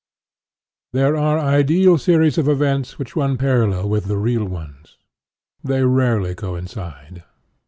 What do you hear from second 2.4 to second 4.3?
events which run parallel with the